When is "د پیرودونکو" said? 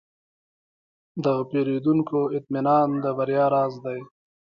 1.23-2.19